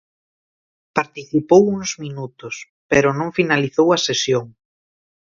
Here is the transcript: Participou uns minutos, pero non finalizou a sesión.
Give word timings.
Participou 0.97 1.63
uns 1.77 1.91
minutos, 2.03 2.55
pero 2.91 3.09
non 3.19 3.35
finalizou 3.37 3.87
a 3.91 3.97
sesión. 4.07 4.45